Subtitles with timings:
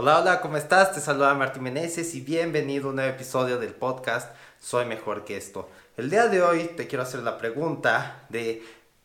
[0.00, 0.92] Hola, hola, ¿cómo estás?
[0.92, 5.36] Te saluda Martín Meneses y bienvenido a un nuevo episodio del podcast Soy Mejor que
[5.36, 5.68] esto.
[5.96, 8.62] El día de hoy te quiero hacer la pregunta de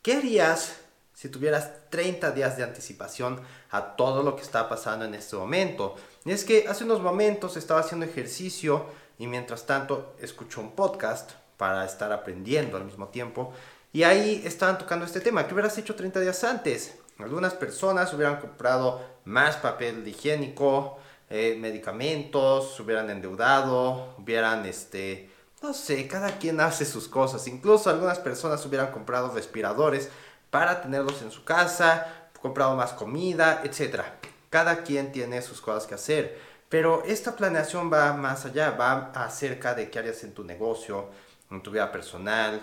[0.00, 0.76] ¿qué harías
[1.12, 3.40] si tuvieras 30 días de anticipación
[3.72, 5.96] a todo lo que está pasando en este momento?
[6.24, 8.86] Y es que hace unos momentos estaba haciendo ejercicio
[9.18, 13.52] y mientras tanto escucho un podcast para estar aprendiendo al mismo tiempo
[13.92, 15.48] y ahí estaban tocando este tema.
[15.48, 16.94] ¿Qué hubieras hecho 30 días antes?
[17.18, 20.98] Algunas personas hubieran comprado más papel higiénico,
[21.30, 25.30] eh, medicamentos, hubieran endeudado, hubieran, este,
[25.62, 27.46] no sé, cada quien hace sus cosas.
[27.48, 30.10] Incluso algunas personas hubieran comprado respiradores
[30.50, 34.02] para tenerlos en su casa, comprado más comida, etc.
[34.50, 36.38] Cada quien tiene sus cosas que hacer.
[36.68, 41.10] Pero esta planeación va más allá, va acerca de qué harías en tu negocio,
[41.50, 42.60] en tu vida personal,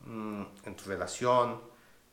[0.00, 1.60] mm, en tu relación.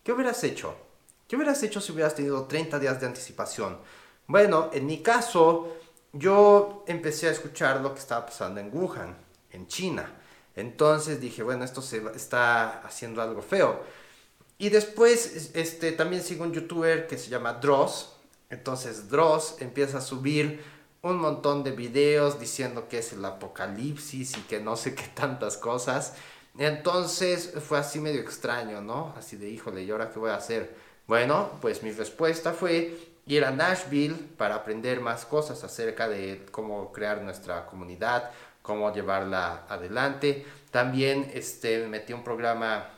[0.03, 0.86] ¿Qué hubieras hecho?
[1.27, 3.77] ¿Qué hubieras hecho si hubieras tenido 30 días de anticipación?
[4.27, 5.75] Bueno, en mi caso,
[6.13, 9.17] yo empecé a escuchar lo que estaba pasando en Wuhan,
[9.51, 10.09] en China.
[10.55, 13.83] Entonces dije, bueno, esto se está haciendo algo feo.
[14.57, 18.13] Y después este, también sigo un youtuber que se llama Dross.
[18.49, 20.63] Entonces Dross empieza a subir
[21.01, 25.57] un montón de videos diciendo que es el apocalipsis y que no sé qué tantas
[25.57, 26.13] cosas.
[26.57, 29.13] Entonces fue así medio extraño, ¿no?
[29.17, 30.86] Así de, híjole, ¿y ahora qué voy a hacer?
[31.07, 36.91] Bueno, pues mi respuesta fue ir a Nashville para aprender más cosas acerca de cómo
[36.91, 40.45] crear nuestra comunidad, cómo llevarla adelante.
[40.69, 42.89] También este, me metí un programa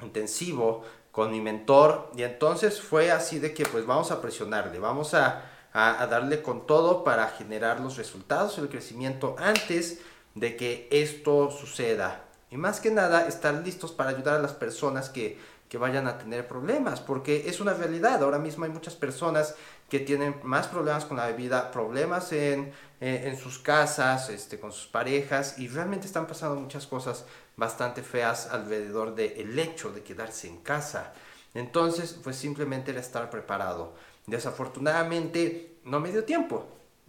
[0.00, 5.12] intensivo con mi mentor y entonces fue así de que pues vamos a presionarle, vamos
[5.14, 10.02] a, a darle con todo para generar los resultados y el crecimiento antes
[10.36, 12.26] de que esto suceda.
[12.52, 15.38] Y más que nada estar listos para ayudar a las personas que
[15.70, 18.20] que vayan a tener problemas, porque es una realidad.
[18.24, 19.54] Ahora mismo hay muchas personas
[19.88, 24.72] que tienen más problemas con la bebida, problemas en, eh, en sus casas, este, con
[24.72, 27.24] sus parejas, y realmente están pasando muchas cosas
[27.56, 31.12] bastante feas alrededor del hecho de quedarse en casa.
[31.54, 33.94] Entonces, pues simplemente era estar preparado.
[34.26, 36.66] Desafortunadamente, no me dio tiempo.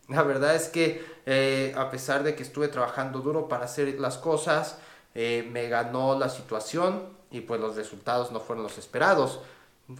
[0.08, 4.20] La verdad es que eh, a pesar de que estuve trabajando duro para hacer las
[4.20, 4.78] cosas,
[5.16, 9.40] eh, me ganó la situación, y pues los resultados no fueron los esperados.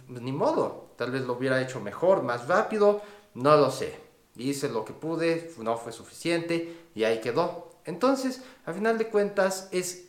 [0.08, 3.02] Ni modo, tal vez lo hubiera hecho mejor, más rápido,
[3.34, 3.98] no lo sé.
[4.36, 7.70] Hice lo que pude, no fue suficiente y ahí quedó.
[7.84, 10.08] Entonces, al final de cuentas es,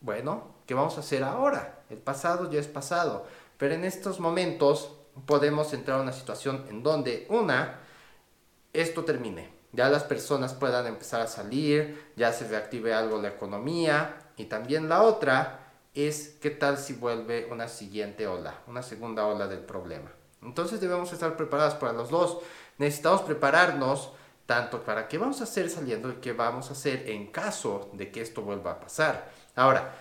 [0.00, 1.82] bueno, ¿qué vamos a hacer ahora?
[1.90, 3.26] El pasado ya es pasado,
[3.56, 4.90] pero en estos momentos
[5.26, 7.80] podemos entrar a una situación en donde, una,
[8.72, 14.16] esto termine, ya las personas puedan empezar a salir, ya se reactive algo la economía
[14.36, 15.63] y también la otra,
[15.94, 20.10] es qué tal si vuelve una siguiente ola, una segunda ola del problema.
[20.42, 22.38] Entonces debemos estar preparados para los dos.
[22.78, 24.10] Necesitamos prepararnos
[24.46, 28.10] tanto para qué vamos a hacer saliendo y qué vamos a hacer en caso de
[28.10, 29.30] que esto vuelva a pasar.
[29.54, 29.94] Ahora,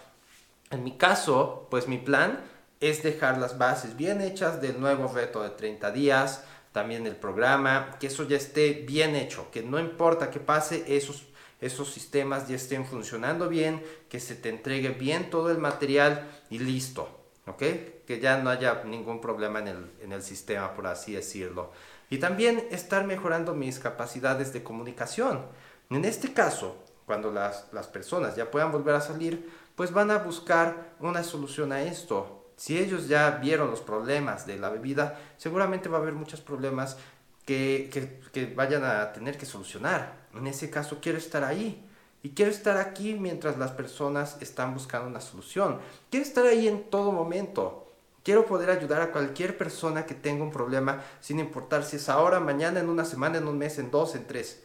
[0.71, 2.43] en mi caso, pues mi plan
[2.79, 6.43] es dejar las bases bien hechas del nuevo reto de 30 días,
[6.73, 11.23] también el programa, que eso ya esté bien hecho, que no importa que pase, esos
[11.65, 16.59] esos sistemas ya estén funcionando bien, que se te entregue bien todo el material y
[16.59, 17.07] listo,
[17.47, 17.63] ¿ok?
[18.05, 21.71] Que ya no haya ningún problema en el, en el sistema, por así decirlo.
[22.09, 25.45] Y también estar mejorando mis capacidades de comunicación.
[25.89, 30.17] En este caso, cuando las, las personas ya puedan volver a salir, pues van a
[30.17, 32.45] buscar una solución a esto.
[32.55, 36.97] Si ellos ya vieron los problemas de la bebida, seguramente va a haber muchos problemas
[37.45, 40.27] que, que, vayan a tener que solucionar.
[40.33, 41.89] En ese caso quiero estar ahí.
[42.21, 45.79] Y quiero estar aquí mientras las personas están buscando una solución.
[46.09, 47.91] Quiero estar ahí en todo momento.
[48.23, 52.39] Quiero poder ayudar a cualquier persona que tenga un problema, sin importar si es ahora,
[52.39, 54.63] mañana, en una semana, en un mes, en dos, en tres.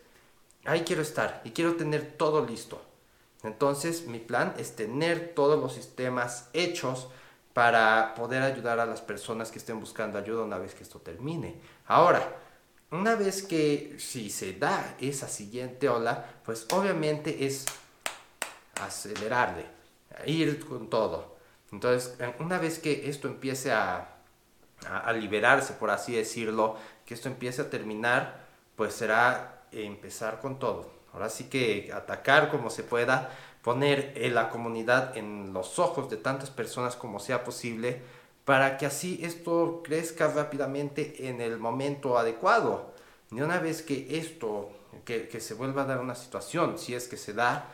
[0.65, 2.81] Ahí quiero estar y quiero tener todo listo.
[3.43, 7.09] Entonces mi plan es tener todos los sistemas hechos
[7.53, 11.57] para poder ayudar a las personas que estén buscando ayuda una vez que esto termine.
[11.87, 12.37] Ahora,
[12.91, 17.67] una vez que si se da esa siguiente ola, pues obviamente es
[18.81, 19.67] acelerarle,
[20.27, 21.37] ir con todo.
[21.71, 24.09] Entonces, una vez que esto empiece a,
[24.87, 30.91] a, liberarse, por así decirlo, que esto empiece a terminar, pues será empezar con todo.
[31.13, 33.31] Ahora sí que atacar como se pueda,
[33.63, 38.01] poner la comunidad en los ojos de tantas personas como sea posible,
[38.49, 42.95] para que así esto crezca rápidamente en el momento adecuado.
[43.31, 44.71] Y una vez que esto,
[45.05, 47.67] que, se vuelva a dar una situación, si es que se da,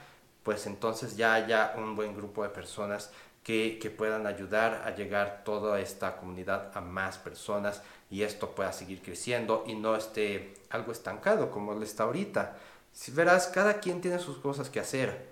[0.43, 3.13] pues entonces ya haya un buen grupo de personas
[3.45, 7.81] que, que, puedan ayudar a llegar toda esta comunidad a más personas
[8.11, 12.57] y esto pueda seguir creciendo y no esté algo estancado como lo está ahorita.
[12.93, 15.25] Si verás, cada quien tiene sus cosas que hacer,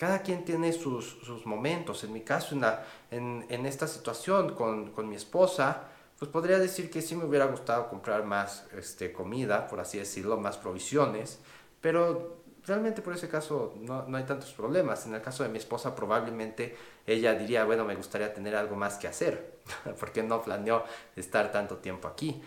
[0.00, 2.04] cada quien tiene sus, sus momentos.
[2.04, 5.88] En mi caso, en, la, en, esta situación con, con, mi esposa,
[6.18, 10.38] pues podría decir que sí me hubiera gustado comprar más este, comida, por así decirlo,
[10.38, 11.40] más provisiones,
[11.82, 15.04] pero realmente por ese caso no, no, hay tantos problemas.
[15.04, 16.74] En el caso de mi esposa probablemente
[17.06, 19.58] ella diría, bueno, me gustaría tener algo más que hacer,
[20.00, 20.82] porque no planeó
[21.14, 22.40] estar tanto tiempo aquí.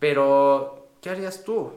[0.00, 1.74] Pero, ¿qué harías tú?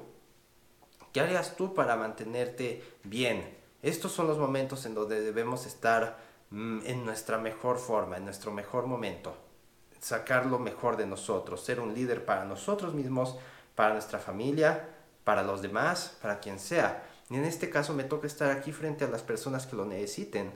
[1.14, 3.61] ¿Qué harías tú para mantenerte bien?
[3.82, 6.20] Estos son los momentos en donde debemos estar
[6.52, 9.36] mm, en nuestra mejor forma, en nuestro mejor momento.
[10.00, 13.38] Sacar lo mejor de nosotros, ser un líder para nosotros mismos,
[13.76, 14.90] para nuestra familia,
[15.24, 17.04] para los demás, para quien sea.
[17.30, 20.52] Y en este caso me toca estar aquí frente a las personas que lo necesiten.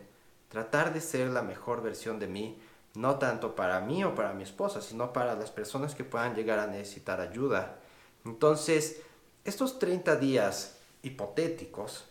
[0.50, 2.60] Tratar de ser la mejor versión de mí,
[2.94, 6.60] no tanto para mí o para mi esposa, sino para las personas que puedan llegar
[6.60, 7.80] a necesitar ayuda.
[8.24, 9.02] Entonces,
[9.44, 12.06] estos 30 días hipotéticos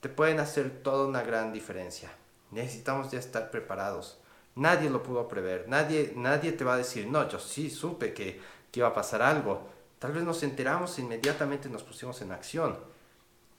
[0.00, 2.10] te pueden hacer toda una gran diferencia.
[2.50, 4.18] Necesitamos ya estar preparados.
[4.54, 5.68] Nadie lo pudo prever.
[5.68, 8.40] Nadie, nadie te va a decir, no, yo sí supe que,
[8.70, 9.62] que iba a pasar algo.
[9.98, 12.78] Tal vez nos enteramos e inmediatamente nos pusimos en acción.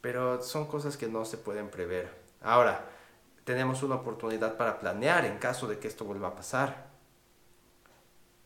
[0.02, 2.10] Pero son cosas que no se pueden prever.
[2.42, 2.86] Ahora,
[3.44, 6.88] tenemos una oportunidad para planear en caso de que esto vuelva a pasar.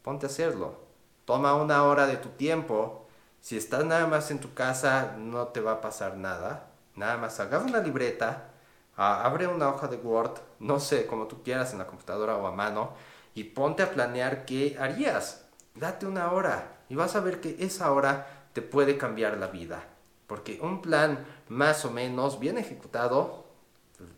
[0.01, 0.79] Ponte a hacerlo.
[1.25, 3.07] Toma una hora de tu tiempo.
[3.39, 7.39] Si estás nada más en tu casa, no te va a pasar nada Nada más
[7.39, 8.49] agarra una libreta,
[8.95, 12.51] abre una hoja de Word, no sé, como tú quieras, en la computadora o a
[12.51, 12.93] mano,
[13.33, 15.45] y ponte a planear qué harías.
[15.75, 19.83] Date una hora y vas a ver que esa hora te puede cambiar la vida.
[20.27, 23.45] Porque un plan más o menos bien ejecutado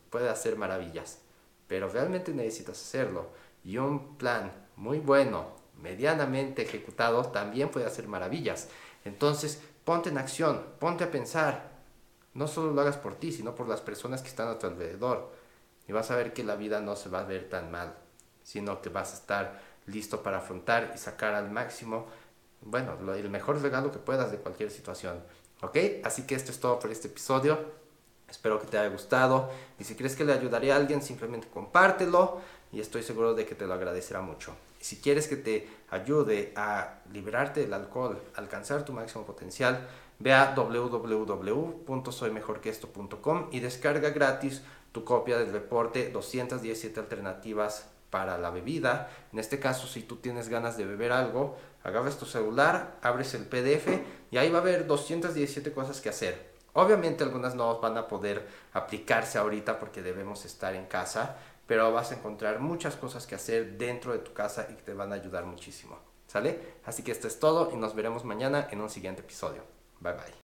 [0.10, 1.19] puede hacer maravillas.
[1.68, 3.30] Pero realmente necesitas hacerlo.
[3.63, 5.48] Y un plan muy bueno,
[5.81, 8.68] medianamente ejecutado, también puede hacer maravillas.
[9.06, 11.75] Entonces, ponte en acción, ponte a pensar,
[12.36, 15.32] no solo lo hagas por ti, sino por las personas que están a tu alrededor.
[15.88, 17.96] Y vas a ver que la vida no se va a ver tan mal,
[18.44, 22.08] sino que vas a estar listo para afrontar y sacar al máximo,
[22.62, 25.24] bueno, el mejor regalo que puedas de cualquier situación.
[25.62, 25.78] ¿Ok?
[26.04, 27.58] Así que esto es todo por este episodio.
[28.30, 29.50] Espero que te haya gustado.
[29.80, 32.42] Y si crees que le ayudaría a alguien, simplemente compártelo.
[32.72, 34.54] Y estoy seguro de que te lo agradecerá mucho.
[34.80, 39.88] Si quieres que te ayude a liberarte del alcohol, alcanzar tu máximo potencial,
[40.20, 49.12] Ve a www.soymejorqueesto.com y descarga gratis tu copia del reporte 217 alternativas para la bebida.
[49.34, 53.46] En este caso, si tú tienes ganas de beber algo, agarras tu celular, abres el
[53.46, 53.90] PDF
[54.32, 56.56] y ahí va a haber 217 cosas que hacer.
[56.72, 61.36] Obviamente algunas no van a poder aplicarse ahorita porque debemos estar en casa,
[61.68, 64.94] pero vas a encontrar muchas cosas que hacer dentro de tu casa y que te
[64.94, 66.00] van a ayudar muchísimo.
[66.28, 66.76] ¿Sale?
[66.86, 69.75] Así que esto es todo y nos veremos mañana en un siguiente episodio.
[70.06, 70.25] 拜拜。